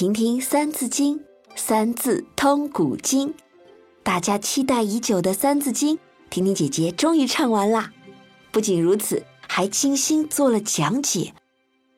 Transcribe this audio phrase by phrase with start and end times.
[0.00, 1.18] 听听《三字经》，
[1.54, 3.34] 三字通古今。
[4.02, 5.96] 大家期待已久的《三字经》，
[6.30, 7.92] 婷婷姐姐终于唱完啦！
[8.50, 11.34] 不仅如此，还精心做了讲解，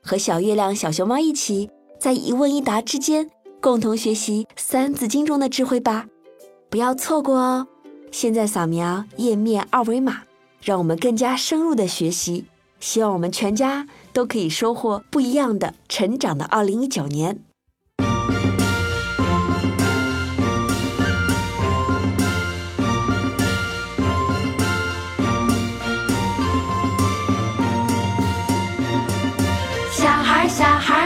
[0.03, 1.71] 和小月亮、小熊猫一起，
[2.01, 3.30] 在一问一答之间，
[3.61, 6.07] 共同学习《三字经》中的智慧吧！
[6.69, 7.69] 不要错过哦！
[8.11, 10.25] 现在扫描页面二维码，
[10.61, 12.46] 让我们更加深入的学习。
[12.80, 17.45] 希望我们全家都可以收获不一样的成长的二零一九年。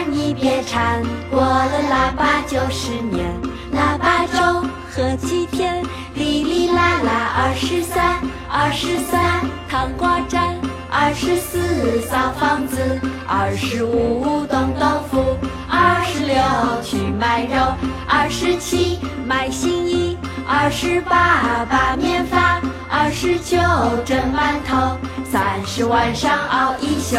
[0.02, 3.32] 你别馋，过了腊八就是年，
[3.73, 8.16] 腊八粥喝几天，哩哩啦啦二十三，
[8.48, 10.56] 二十三糖瓜粘。
[10.88, 15.36] 二十四扫房子，二十五冻豆腐，
[15.69, 16.36] 二十六
[16.83, 17.74] 去买肉，
[18.08, 20.17] 二十七买新衣，
[20.48, 23.58] 二十八把面发，二十九
[24.06, 24.97] 蒸馒头，
[25.30, 27.17] 三十晚上熬一宿。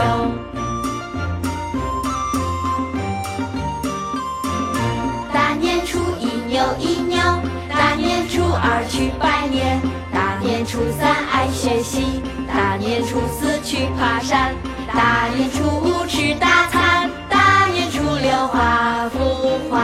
[12.47, 14.53] 大年初四去爬山，
[14.93, 19.77] 大年初五吃大餐，大年初六画幅画。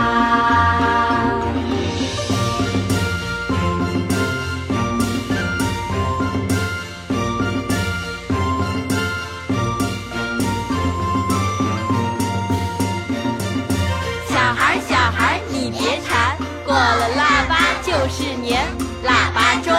[14.29, 18.65] 小孩，小孩，你别馋，过了腊八就是年，
[19.03, 19.71] 腊八粥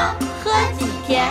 [0.43, 1.31] 喝几天，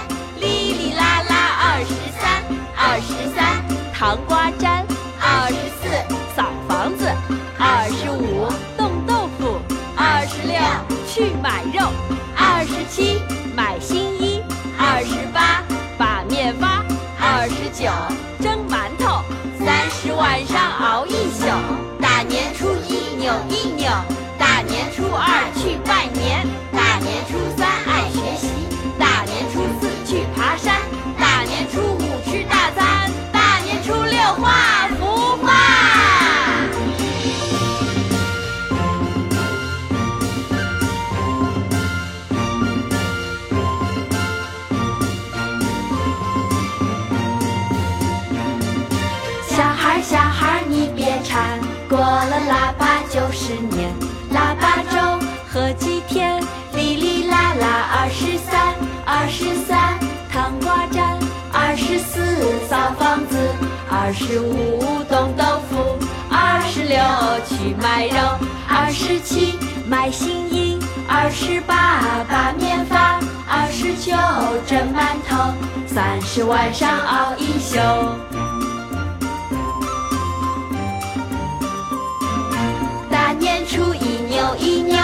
[2.94, 4.86] 二十三糖瓜粘，
[5.20, 5.90] 二十四
[6.36, 7.10] 扫房子，
[7.58, 9.58] 二十五冻豆腐，
[9.98, 10.56] 二十六
[11.08, 11.92] 去买肉，
[12.38, 13.20] 二十七
[13.56, 14.44] 买新衣，
[14.78, 15.64] 二十八
[15.98, 16.86] 把面发，
[17.20, 17.90] 二十九
[18.44, 19.24] 蒸馒头，
[19.58, 21.48] 三十晚上熬一宿，
[22.00, 23.90] 大年初一扭一扭，
[24.38, 26.06] 大年初二去拜
[51.94, 53.94] 过了腊八就是年，
[54.32, 56.44] 腊八粥喝几天，
[56.74, 58.74] 哩哩啦啦二十三，
[59.06, 60.00] 二十三
[60.32, 61.20] 糖瓜粘，
[61.52, 62.20] 二十四
[62.68, 63.38] 扫房子。
[63.92, 66.00] 二十五冻豆腐，
[66.32, 66.98] 二十六
[67.46, 68.18] 去买肉，
[68.68, 74.12] 二十七买新衣，二十八把面发，二十九
[74.66, 75.54] 蒸馒头，
[75.86, 77.78] 三十晚上熬一宿。
[84.58, 84.98] 一扭，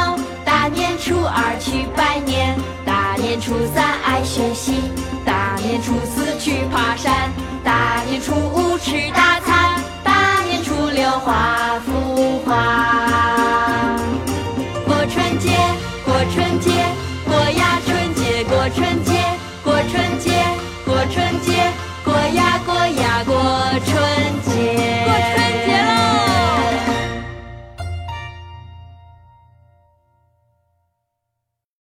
[0.46, 4.92] 大年初二去拜年，大年初三爱学习，
[5.26, 7.32] 大年初四去爬山。
[7.64, 12.79] 大年初五吃大餐，大年初六画幅画。